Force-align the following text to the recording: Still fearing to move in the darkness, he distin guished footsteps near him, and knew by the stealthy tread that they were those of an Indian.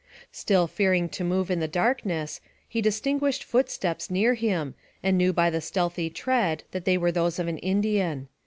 Still 0.31 0.65
fearing 0.65 1.09
to 1.09 1.23
move 1.23 1.51
in 1.51 1.59
the 1.59 1.67
darkness, 1.67 2.41
he 2.67 2.81
distin 2.81 3.19
guished 3.19 3.43
footsteps 3.43 4.09
near 4.09 4.33
him, 4.33 4.73
and 5.03 5.15
knew 5.15 5.31
by 5.31 5.51
the 5.51 5.61
stealthy 5.61 6.09
tread 6.09 6.63
that 6.71 6.85
they 6.85 6.97
were 6.97 7.11
those 7.11 7.37
of 7.37 7.47
an 7.47 7.59
Indian. 7.59 8.27